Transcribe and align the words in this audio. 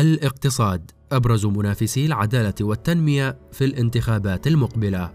الاقتصاد 0.00 0.90
أبرز 1.12 1.46
منافسي 1.46 2.06
العدالة 2.06 2.54
والتنمية 2.60 3.38
في 3.52 3.64
الانتخابات 3.64 4.46
المقبلة. 4.46 5.12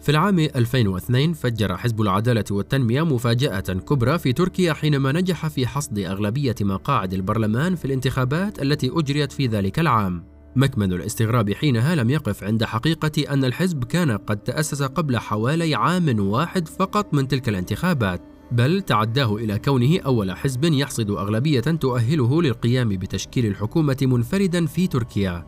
في 0.00 0.08
العام 0.08 0.38
2002 0.38 1.32
فجر 1.32 1.76
حزب 1.76 2.00
العدالة 2.00 2.44
والتنمية 2.50 3.02
مفاجأة 3.02 3.60
كبرى 3.60 4.18
في 4.18 4.32
تركيا 4.32 4.72
حينما 4.72 5.12
نجح 5.12 5.46
في 5.46 5.66
حصد 5.66 5.98
أغلبية 5.98 6.54
مقاعد 6.60 7.12
البرلمان 7.12 7.74
في 7.74 7.84
الانتخابات 7.84 8.62
التي 8.62 8.90
أجريت 8.94 9.32
في 9.32 9.46
ذلك 9.46 9.78
العام. 9.78 10.24
مكمن 10.56 10.92
الاستغراب 10.92 11.52
حينها 11.52 11.94
لم 11.94 12.10
يقف 12.10 12.44
عند 12.44 12.64
حقيقة 12.64 13.32
أن 13.32 13.44
الحزب 13.44 13.84
كان 13.84 14.10
قد 14.10 14.36
تأسس 14.36 14.82
قبل 14.82 15.18
حوالي 15.18 15.74
عام 15.74 16.20
واحد 16.20 16.68
فقط 16.68 17.14
من 17.14 17.28
تلك 17.28 17.48
الانتخابات، 17.48 18.20
بل 18.52 18.82
تعداه 18.82 19.36
إلى 19.36 19.58
كونه 19.58 20.00
أول 20.00 20.32
حزب 20.36 20.64
يحصد 20.64 21.10
أغلبية 21.10 21.60
تؤهله 21.60 22.42
للقيام 22.42 22.88
بتشكيل 22.88 23.46
الحكومة 23.46 23.96
منفردا 24.02 24.66
في 24.66 24.86
تركيا. 24.86 25.46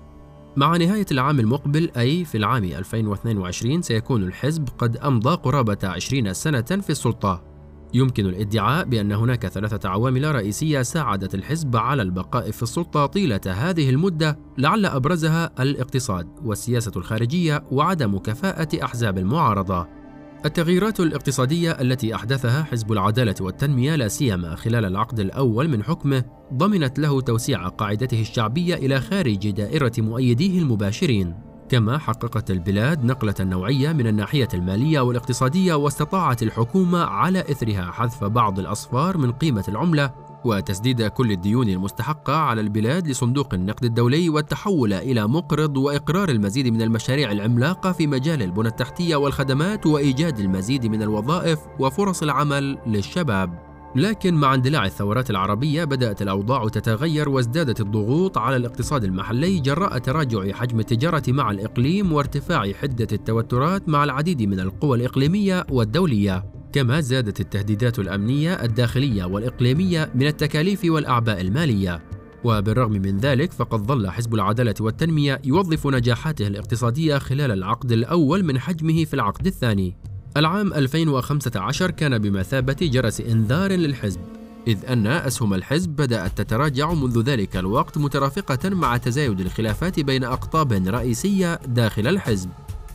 مع 0.57 0.77
نهاية 0.77 1.07
العام 1.13 1.41
المقبل 1.41 1.91
أي 1.97 2.25
في 2.25 2.39
العام 2.39 2.65
2022 2.65 3.83
سيكون 3.83 4.23
الحزب 4.23 4.69
قد 4.79 4.97
أمضى 4.97 5.35
قرابة 5.35 5.79
20 5.83 6.33
سنة 6.33 6.61
في 6.61 6.91
السلطة. 6.91 7.51
يمكن 7.95 8.27
الادعاء 8.27 8.85
بأن 8.85 9.13
هناك 9.13 9.47
ثلاثة 9.47 9.89
عوامل 9.89 10.35
رئيسية 10.35 10.83
ساعدت 10.83 11.35
الحزب 11.35 11.77
على 11.77 12.03
البقاء 12.03 12.51
في 12.51 12.63
السلطة 12.63 13.07
طيلة 13.07 13.41
هذه 13.47 13.91
المدة 13.91 14.39
لعل 14.59 14.87
أبرزها 14.87 15.51
الاقتصاد 15.63 16.29
والسياسة 16.45 16.93
الخارجية 16.97 17.65
وعدم 17.71 18.19
كفاءة 18.19 18.85
أحزاب 18.85 19.19
المعارضة. 19.19 20.00
التغييرات 20.45 21.01
الاقتصادية 21.01 21.71
التي 21.71 22.15
أحدثها 22.15 22.63
حزب 22.63 22.93
العدالة 22.93 23.35
والتنمية 23.41 23.97
لا 23.97 24.09
سيما 24.09 24.55
خلال 24.55 24.85
العقد 24.85 25.21
الأول 25.21 25.69
من 25.69 25.83
حكمه 25.85 26.25
ضمنت 26.55 26.99
له 26.99 27.21
توسيع 27.21 27.69
قاعدته 27.69 28.21
الشعبية 28.21 28.75
إلى 28.75 29.01
خارج 29.01 29.51
دائرة 29.51 29.93
مؤيديه 29.99 30.59
المباشرين. 30.59 31.35
كما 31.69 31.99
حققت 31.99 32.51
البلاد 32.51 33.05
نقلة 33.05 33.35
نوعية 33.41 33.93
من 33.93 34.07
الناحية 34.07 34.49
المالية 34.55 35.01
والاقتصادية 35.01 35.75
واستطاعت 35.75 36.43
الحكومة 36.43 36.99
على 36.99 37.41
إثرها 37.41 37.91
حذف 37.91 38.25
بعض 38.25 38.59
الأصفار 38.59 39.19
من 39.19 39.33
قيمة 39.33 39.65
العملة 39.69 40.30
وتسديد 40.45 41.03
كل 41.03 41.33
الديون 41.33 41.69
المستحقة 41.69 42.33
على 42.33 42.61
البلاد 42.61 43.09
لصندوق 43.09 43.55
النقد 43.55 43.85
الدولي 43.85 44.29
والتحول 44.29 44.93
إلى 44.93 45.29
مقرض 45.29 45.77
وإقرار 45.77 46.29
المزيد 46.29 46.67
من 46.69 46.83
المشاريع 46.83 47.33
العملاقة 47.33 47.93
في 47.93 48.07
مجال 48.07 48.43
البنى 48.43 48.69
التحتية 48.69 49.17
والخدمات 49.17 49.87
وإيجاد 49.87 50.39
المزيد 50.39 50.87
من 50.87 51.03
الوظائف 51.03 51.59
وفرص 51.79 52.23
العمل 52.23 52.79
للشباب. 52.87 53.71
لكن 53.97 54.35
مع 54.35 54.55
اندلاع 54.55 54.85
الثورات 54.87 55.31
العربية 55.31 55.85
بدأت 55.85 56.23
الأوضاع 56.23 56.69
تتغير 56.69 57.29
وازدادت 57.29 57.81
الضغوط 57.81 58.39
على 58.39 58.57
الاقتصاد 58.57 59.05
المحلي 59.05 59.61
جراء 59.61 59.99
تراجع 59.99 60.53
حجم 60.53 60.81
التجارة 60.81 61.23
مع 61.29 61.51
الإقليم 61.51 62.13
وارتفاع 62.13 62.73
حدة 62.73 63.09
التوترات 63.13 63.89
مع 63.89 64.05
العديد 64.05 64.43
من 64.43 64.61
القوى 64.61 64.97
الإقليمية 64.97 65.67
والدولية. 65.71 66.60
كما 66.73 67.01
زادت 67.01 67.41
التهديدات 67.41 67.99
الأمنية 67.99 68.55
الداخلية 68.55 69.25
والإقليمية 69.25 70.11
من 70.15 70.27
التكاليف 70.27 70.81
والأعباء 70.85 71.41
المالية. 71.41 72.03
وبالرغم 72.45 72.93
من 72.93 73.19
ذلك 73.19 73.53
فقد 73.53 73.87
ظل 73.87 74.11
حزب 74.11 74.35
العدالة 74.35 74.75
والتنمية 74.81 75.41
يوظف 75.45 75.87
نجاحاته 75.87 76.47
الاقتصادية 76.47 77.19
خلال 77.19 77.51
العقد 77.51 77.93
الأول 77.93 78.45
من 78.45 78.59
حجمه 78.59 79.05
في 79.05 79.15
العقد 79.15 79.47
الثاني. 79.47 79.97
العام 80.37 80.73
2015 80.73 81.91
كان 81.91 82.19
بمثابة 82.19 82.77
جرس 82.81 83.21
إنذار 83.21 83.73
للحزب 83.73 84.21
إذ 84.67 84.85
أن 84.89 85.07
أسهم 85.07 85.55
الحزب 85.55 85.91
بدأت 85.91 86.39
تتراجع 86.39 86.93
منذ 86.93 87.23
ذلك 87.23 87.57
الوقت 87.57 87.99
مترافقة 87.99 88.69
مع 88.69 88.97
تزايد 88.97 89.41
الخلافات 89.41 90.01
بين 90.01 90.25
أقطاب 90.25 90.73
رئيسية 90.73 91.55
داخل 91.55 92.07
الحزب. 92.07 92.51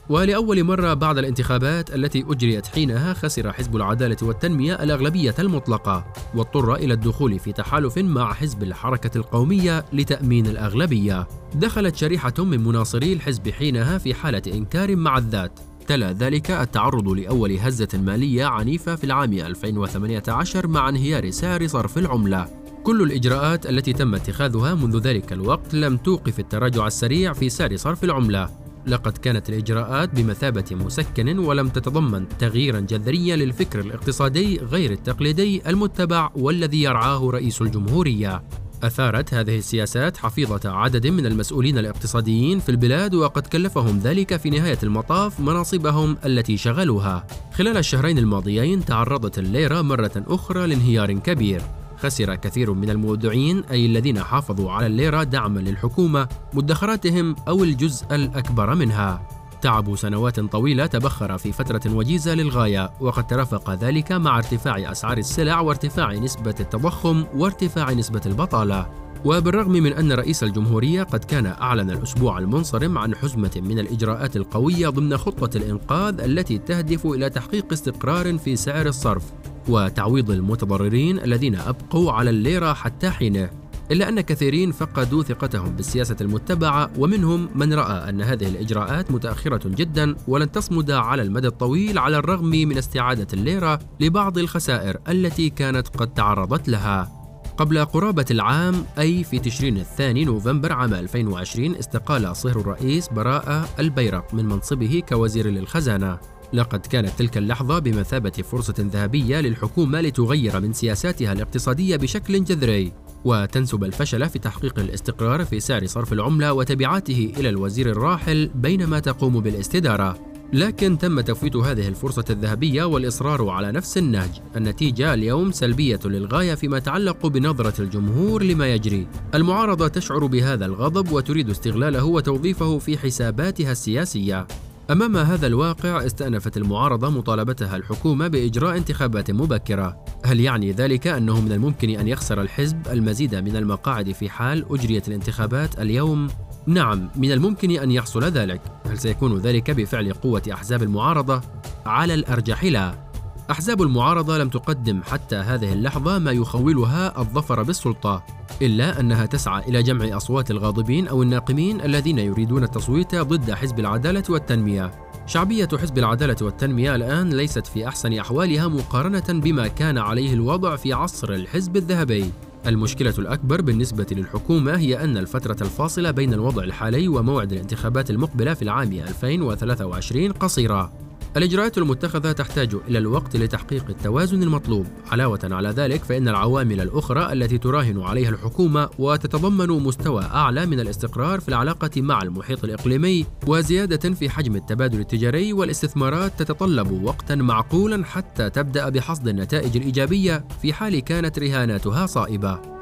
ولأول 0.09 0.63
مرة 0.63 0.93
بعد 0.93 1.17
الانتخابات 1.17 1.95
التي 1.95 2.25
أجريت 2.27 2.67
حينها 2.67 3.13
خسر 3.13 3.53
حزب 3.53 3.75
العدالة 3.75 4.17
والتنمية 4.21 4.83
الأغلبية 4.83 5.35
المطلقة 5.39 6.05
واضطر 6.35 6.75
إلى 6.75 6.93
الدخول 6.93 7.39
في 7.39 7.51
تحالف 7.51 7.97
مع 7.97 8.33
حزب 8.33 8.63
الحركة 8.63 9.17
القومية 9.17 9.85
لتأمين 9.93 10.47
الأغلبية. 10.47 11.27
دخلت 11.55 11.95
شريحة 11.95 12.33
من 12.39 12.63
مناصري 12.63 13.13
الحزب 13.13 13.49
حينها 13.49 13.97
في 13.97 14.13
حالة 14.13 14.41
إنكار 14.47 14.95
مع 14.95 15.17
الذات. 15.17 15.59
تلا 15.87 16.11
ذلك 16.11 16.51
التعرض 16.51 17.09
لأول 17.09 17.51
هزة 17.51 17.87
مالية 17.93 18.45
عنيفة 18.45 18.95
في 18.95 19.03
العام 19.03 19.33
2018 19.33 20.67
مع 20.67 20.89
انهيار 20.89 21.31
سعر 21.31 21.67
صرف 21.67 21.97
العملة. 21.97 22.47
كل 22.83 23.01
الإجراءات 23.01 23.65
التي 23.69 23.93
تم 23.93 24.15
اتخاذها 24.15 24.73
منذ 24.73 24.97
ذلك 24.97 25.33
الوقت 25.33 25.73
لم 25.73 25.97
توقف 25.97 26.39
التراجع 26.39 26.87
السريع 26.87 27.33
في 27.33 27.49
سعر 27.49 27.75
صرف 27.75 28.03
العملة. 28.03 28.64
لقد 28.87 29.17
كانت 29.17 29.49
الإجراءات 29.49 30.15
بمثابة 30.15 30.65
مسكن 30.71 31.39
ولم 31.39 31.69
تتضمن 31.69 32.25
تغييرا 32.39 32.79
جذريا 32.79 33.35
للفكر 33.35 33.79
الاقتصادي 33.79 34.57
غير 34.57 34.91
التقليدي 34.91 35.69
المتبع 35.69 36.29
والذي 36.35 36.83
يرعاه 36.83 37.29
رئيس 37.29 37.61
الجمهورية 37.61 38.43
أثارت 38.83 39.33
هذه 39.33 39.57
السياسات 39.57 40.17
حفيظة 40.17 40.69
عدد 40.71 41.07
من 41.07 41.25
المسؤولين 41.25 41.77
الاقتصاديين 41.77 42.59
في 42.59 42.69
البلاد 42.69 43.15
وقد 43.15 43.47
كلفهم 43.47 43.99
ذلك 43.99 44.37
في 44.37 44.49
نهاية 44.49 44.77
المطاف 44.83 45.39
مناصبهم 45.39 46.17
التي 46.25 46.57
شغلوها. 46.57 47.27
خلال 47.53 47.77
الشهرين 47.77 48.17
الماضيين 48.17 48.85
تعرضت 48.85 49.39
الليرة 49.39 49.81
مرة 49.81 50.11
أخرى 50.15 50.67
لانهيار 50.67 51.13
كبير، 51.13 51.61
خسر 52.05 52.35
كثير 52.35 52.73
من 52.73 52.89
المودعين 52.89 53.63
أي 53.71 53.85
الذين 53.85 54.19
حافظوا 54.19 54.71
على 54.71 54.85
الليرة 54.85 55.23
دعما 55.23 55.59
للحكومة 55.59 56.27
مدخراتهم 56.53 57.35
أو 57.47 57.63
الجزء 57.63 58.15
الأكبر 58.15 58.75
منها. 58.75 59.27
تعبوا 59.61 59.95
سنوات 59.95 60.39
طويلة 60.39 60.85
تبخر 60.85 61.37
في 61.37 61.51
فترة 61.51 61.93
وجيزة 61.93 62.33
للغاية 62.33 62.91
وقد 62.99 63.27
ترافق 63.27 63.73
ذلك 63.73 64.11
مع 64.11 64.37
ارتفاع 64.37 64.91
أسعار 64.91 65.17
السلع 65.17 65.59
وارتفاع 65.59 66.13
نسبة 66.13 66.55
التضخم 66.59 67.25
وارتفاع 67.35 67.91
نسبة 67.91 68.21
البطالة. 68.25 68.89
وبالرغم 69.25 69.71
من 69.71 69.93
أن 69.93 70.11
رئيس 70.11 70.43
الجمهورية 70.43 71.03
قد 71.03 71.23
كان 71.23 71.45
أعلن 71.45 71.91
الأسبوع 71.91 72.37
المنصرم 72.37 72.97
عن 72.97 73.15
حزمة 73.15 73.51
من 73.55 73.79
الإجراءات 73.79 74.35
القوية 74.35 74.89
ضمن 74.89 75.17
خطة 75.17 75.57
الإنقاذ 75.57 76.21
التي 76.21 76.57
تهدف 76.57 77.05
إلى 77.05 77.29
تحقيق 77.29 77.73
استقرار 77.73 78.37
في 78.37 78.55
سعر 78.55 78.87
الصرف. 78.87 79.23
وتعويض 79.69 80.31
المتضررين 80.31 81.19
الذين 81.19 81.55
أبقوا 81.55 82.11
على 82.11 82.29
الليرة 82.29 82.73
حتى 82.73 83.09
حينه 83.09 83.49
إلا 83.91 84.09
أن 84.09 84.21
كثيرين 84.21 84.71
فقدوا 84.71 85.23
ثقتهم 85.23 85.75
بالسياسة 85.75 86.15
المتبعة 86.21 86.89
ومنهم 86.97 87.49
من 87.55 87.73
رأى 87.73 88.09
أن 88.09 88.21
هذه 88.21 88.47
الإجراءات 88.47 89.11
متأخرة 89.11 89.61
جدا 89.65 90.15
ولن 90.27 90.51
تصمد 90.51 90.91
على 90.91 91.21
المدى 91.21 91.47
الطويل 91.47 91.97
على 91.97 92.17
الرغم 92.17 92.49
من 92.49 92.77
استعادة 92.77 93.27
الليرة 93.33 93.79
لبعض 93.99 94.37
الخسائر 94.37 94.97
التي 95.09 95.49
كانت 95.49 95.87
قد 95.87 96.13
تعرضت 96.13 96.69
لها. 96.69 97.11
قبل 97.57 97.85
قرابة 97.85 98.25
العام 98.31 98.85
أي 98.99 99.23
في 99.23 99.39
تشرين 99.39 99.77
الثاني 99.77 100.25
نوفمبر 100.25 100.73
عام 100.73 100.93
2020 100.93 101.75
استقال 101.75 102.35
صهر 102.35 102.59
الرئيس 102.59 103.07
براءة 103.07 103.69
البيرق 103.79 104.33
من 104.33 104.45
منصبه 104.45 105.03
كوزير 105.09 105.47
للخزانة. 105.47 106.34
لقد 106.53 106.79
كانت 106.79 107.09
تلك 107.17 107.37
اللحظة 107.37 107.79
بمثابة 107.79 108.29
فرصة 108.29 108.75
ذهبية 108.79 109.41
للحكومة 109.41 110.01
لتغير 110.01 110.59
من 110.59 110.73
سياساتها 110.73 111.33
الاقتصادية 111.33 111.95
بشكل 111.95 112.43
جذري 112.43 112.91
وتنسب 113.25 113.83
الفشل 113.83 114.29
في 114.29 114.39
تحقيق 114.39 114.79
الاستقرار 114.79 115.45
في 115.45 115.59
سعر 115.59 115.85
صرف 115.85 116.13
العملة 116.13 116.53
وتبعاته 116.53 117.33
إلى 117.37 117.49
الوزير 117.49 117.89
الراحل 117.89 118.49
بينما 118.55 118.99
تقوم 118.99 119.39
بالاستدارة. 119.39 120.19
لكن 120.53 120.97
تم 120.97 121.21
تفويت 121.21 121.55
هذه 121.55 121.87
الفرصة 121.87 122.25
الذهبية 122.29 122.83
والإصرار 122.83 123.49
على 123.49 123.71
نفس 123.71 123.97
النهج. 123.97 124.29
النتيجة 124.55 125.13
اليوم 125.13 125.51
سلبية 125.51 125.99
للغاية 126.05 126.55
فيما 126.55 126.77
يتعلق 126.77 127.27
بنظرة 127.27 127.81
الجمهور 127.81 128.43
لما 128.43 128.73
يجري. 128.73 129.07
المعارضة 129.35 129.87
تشعر 129.87 130.25
بهذا 130.25 130.65
الغضب 130.65 131.11
وتريد 131.11 131.49
استغلاله 131.49 132.05
وتوظيفه 132.05 132.77
في 132.77 132.97
حساباتها 132.97 133.71
السياسية. 133.71 134.47
أمام 134.91 135.17
هذا 135.17 135.47
الواقع 135.47 136.05
استأنفت 136.05 136.57
المعارضة 136.57 137.09
مطالبتها 137.09 137.75
الحكومة 137.75 138.27
بإجراء 138.27 138.77
انتخابات 138.77 139.31
مبكرة. 139.31 140.05
هل 140.25 140.39
يعني 140.39 140.71
ذلك 140.71 141.07
أنه 141.07 141.41
من 141.41 141.51
الممكن 141.51 141.89
أن 141.89 142.07
يخسر 142.07 142.41
الحزب 142.41 142.87
المزيد 142.87 143.35
من 143.35 143.55
المقاعد 143.55 144.11
في 144.11 144.29
حال 144.29 144.65
أجريت 144.69 145.07
الانتخابات 145.07 145.79
اليوم؟ 145.79 146.27
نعم، 146.67 147.09
من 147.15 147.31
الممكن 147.31 147.71
أن 147.71 147.91
يحصل 147.91 148.23
ذلك. 148.23 148.61
هل 148.85 148.99
سيكون 148.99 149.37
ذلك 149.37 149.71
بفعل 149.71 150.13
قوة 150.13 150.43
أحزاب 150.53 150.83
المعارضة؟ 150.83 151.41
على 151.85 152.13
الأرجح 152.13 152.63
لا. 152.63 153.04
أحزاب 153.51 153.81
المعارضة 153.81 154.37
لم 154.37 154.49
تقدم 154.49 155.01
حتى 155.03 155.35
هذه 155.35 155.73
اللحظة 155.73 156.19
ما 156.19 156.31
يخولها 156.31 157.21
الظفر 157.21 157.63
بالسلطة، 157.63 158.23
إلا 158.61 158.99
أنها 158.99 159.25
تسعى 159.25 159.61
إلى 159.69 159.83
جمع 159.83 160.17
أصوات 160.17 160.51
الغاضبين 160.51 161.07
أو 161.07 161.23
الناقمين 161.23 161.81
الذين 161.81 162.19
يريدون 162.19 162.63
التصويت 162.63 163.15
ضد 163.15 163.51
حزب 163.51 163.79
العدالة 163.79 164.23
والتنمية. 164.29 164.91
شعبية 165.27 165.67
حزب 165.81 165.97
العدالة 165.97 166.35
والتنمية 166.41 166.95
الآن 166.95 167.29
ليست 167.29 167.67
في 167.67 167.87
أحسن 167.87 168.13
أحوالها 168.13 168.67
مقارنة 168.67 169.25
بما 169.29 169.67
كان 169.67 169.97
عليه 169.97 170.33
الوضع 170.33 170.75
في 170.75 170.93
عصر 170.93 171.33
الحزب 171.33 171.77
الذهبي. 171.77 172.31
المشكلة 172.67 173.13
الأكبر 173.17 173.61
بالنسبة 173.61 174.05
للحكومة 174.11 174.77
هي 174.77 175.03
أن 175.03 175.17
الفترة 175.17 175.57
الفاصلة 175.61 176.11
بين 176.11 176.33
الوضع 176.33 176.63
الحالي 176.63 177.07
وموعد 177.07 177.51
الانتخابات 177.51 178.09
المقبلة 178.09 178.53
في 178.53 178.61
العام 178.61 178.91
2023 178.91 180.31
قصيرة 180.31 181.04
الإجراءات 181.37 181.77
المتخذة 181.77 182.31
تحتاج 182.31 182.75
إلى 182.87 182.97
الوقت 182.97 183.35
لتحقيق 183.35 183.85
التوازن 183.89 184.43
المطلوب، 184.43 184.85
علاوة 185.11 185.39
على 185.43 185.69
ذلك 185.69 186.03
فإن 186.03 186.27
العوامل 186.27 186.81
الأخرى 186.81 187.33
التي 187.33 187.57
تراهن 187.57 188.01
عليها 188.01 188.29
الحكومة 188.29 188.89
وتتضمن 188.99 189.67
مستوى 189.67 190.23
أعلى 190.23 190.65
من 190.65 190.79
الاستقرار 190.79 191.39
في 191.39 191.49
العلاقة 191.49 192.01
مع 192.01 192.21
المحيط 192.21 192.63
الإقليمي 192.63 193.25
وزيادة 193.47 194.13
في 194.13 194.29
حجم 194.29 194.55
التبادل 194.55 194.99
التجاري 194.99 195.53
والاستثمارات 195.53 196.39
تتطلب 196.39 197.03
وقتا 197.03 197.35
معقولا 197.35 198.05
حتى 198.05 198.49
تبدأ 198.49 198.89
بحصد 198.89 199.27
النتائج 199.27 199.77
الإيجابية 199.77 200.45
في 200.61 200.73
حال 200.73 200.99
كانت 200.99 201.39
رهاناتها 201.39 202.05
صائبة. 202.05 202.75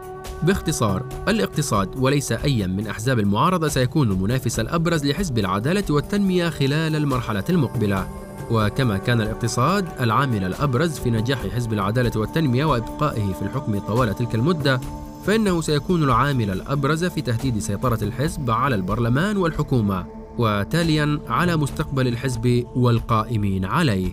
باختصار 0.43 1.09
الاقتصاد 1.27 1.89
وليس 1.97 2.31
أي 2.31 2.67
من 2.67 2.87
أحزاب 2.87 3.19
المعارضة 3.19 3.67
سيكون 3.67 4.11
المنافس 4.11 4.59
الأبرز 4.59 5.05
لحزب 5.05 5.37
العدالة 5.37 5.83
والتنمية 5.89 6.49
خلال 6.49 6.95
المرحلة 6.95 7.43
المقبلة 7.49 8.22
وكما 8.51 8.97
كان 8.97 9.21
الاقتصاد 9.21 9.85
العامل 9.99 10.43
الأبرز 10.43 10.99
في 10.99 11.09
نجاح 11.09 11.47
حزب 11.47 11.73
العدالة 11.73 12.19
والتنمية 12.19 12.65
وإبقائه 12.65 13.33
في 13.33 13.41
الحكم 13.41 13.79
طوال 13.79 14.15
تلك 14.15 14.35
المدة 14.35 14.79
فإنه 15.25 15.61
سيكون 15.61 16.03
العامل 16.03 16.51
الأبرز 16.51 17.05
في 17.05 17.21
تهديد 17.21 17.59
سيطرة 17.59 17.99
الحزب 18.01 18.51
على 18.51 18.75
البرلمان 18.75 19.37
والحكومة 19.37 20.05
وتاليا 20.37 21.19
على 21.27 21.57
مستقبل 21.57 22.07
الحزب 22.07 22.65
والقائمين 22.75 23.65
عليه. 23.65 24.09